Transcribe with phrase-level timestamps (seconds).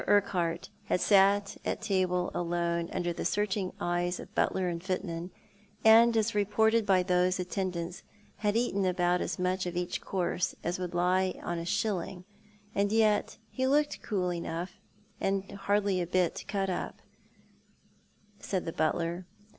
[0.07, 5.29] Drquhart had sat at table alone under the searching eyes of butler and footmen,
[5.85, 8.01] and, as reported by those attendants,
[8.37, 12.25] had eaten about as much of each course as would lie on a shilling,
[12.73, 14.79] and yet he looked cool enough,
[15.19, 17.03] and hardly a bit ciat up,
[18.39, 19.27] said the butler.